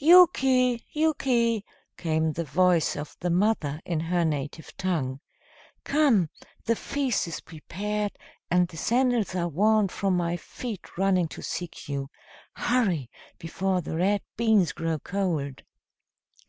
[0.00, 1.64] "Yuki, Yuki!"
[1.96, 5.20] came the voice of the mother in her native tongue.
[5.84, 6.28] "Come,
[6.64, 8.10] the feast is prepared,
[8.50, 12.08] and the sandals are worn from my feet running to seek you.
[12.54, 13.12] Hurry!
[13.38, 15.62] before the red beans grow cold."